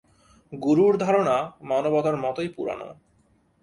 [0.51, 1.35] গুরুর ধারণা
[1.61, 2.89] মানবতার মতোই পুরানো।